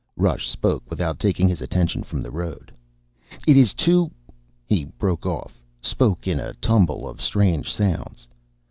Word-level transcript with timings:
Rush 0.17 0.49
spoke 0.49 0.89
without 0.89 1.19
taking 1.19 1.47
his 1.47 1.61
attention 1.61 2.01
from 2.01 2.21
the 2.23 2.31
road. 2.31 2.73
"It 3.45 3.55
is 3.55 3.75
too..." 3.75 4.09
He 4.65 4.85
broke 4.85 5.27
off, 5.27 5.61
spoke 5.79 6.27
in 6.27 6.39
a 6.39 6.53
tumble 6.55 7.07
of 7.07 7.21
strange 7.21 7.71
sounds. 7.71 8.27